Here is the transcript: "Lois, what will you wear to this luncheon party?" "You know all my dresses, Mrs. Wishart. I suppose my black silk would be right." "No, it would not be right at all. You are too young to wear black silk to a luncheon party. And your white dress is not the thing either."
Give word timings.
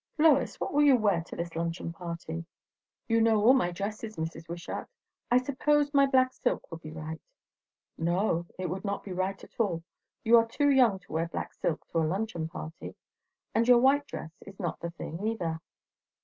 "Lois, 0.17 0.59
what 0.59 0.73
will 0.73 0.81
you 0.81 0.95
wear 0.95 1.21
to 1.21 1.35
this 1.35 1.55
luncheon 1.55 1.93
party?" 1.93 2.43
"You 3.07 3.21
know 3.21 3.39
all 3.43 3.53
my 3.53 3.69
dresses, 3.71 4.15
Mrs. 4.15 4.49
Wishart. 4.49 4.89
I 5.29 5.37
suppose 5.37 5.93
my 5.93 6.07
black 6.07 6.33
silk 6.33 6.71
would 6.71 6.81
be 6.81 6.89
right." 6.89 7.21
"No, 7.99 8.47
it 8.57 8.67
would 8.67 8.83
not 8.83 9.03
be 9.03 9.13
right 9.13 9.43
at 9.43 9.59
all. 9.59 9.83
You 10.23 10.37
are 10.37 10.47
too 10.47 10.71
young 10.71 10.97
to 10.97 11.13
wear 11.13 11.27
black 11.27 11.53
silk 11.53 11.87
to 11.91 11.99
a 11.99 11.99
luncheon 12.03 12.49
party. 12.49 12.95
And 13.53 13.67
your 13.67 13.77
white 13.77 14.07
dress 14.07 14.31
is 14.43 14.59
not 14.59 14.79
the 14.79 14.89
thing 14.89 15.21
either." 15.23 15.61